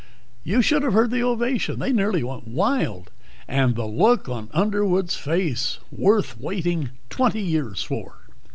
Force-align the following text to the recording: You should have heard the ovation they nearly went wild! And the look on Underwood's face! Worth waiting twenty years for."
You 0.43 0.63
should 0.63 0.81
have 0.81 0.93
heard 0.93 1.11
the 1.11 1.21
ovation 1.21 1.77
they 1.77 1.93
nearly 1.93 2.23
went 2.23 2.47
wild! 2.47 3.11
And 3.47 3.75
the 3.75 3.85
look 3.85 4.27
on 4.27 4.49
Underwood's 4.51 5.15
face! 5.15 5.77
Worth 5.91 6.39
waiting 6.39 6.89
twenty 7.11 7.43
years 7.43 7.83
for." 7.83 8.17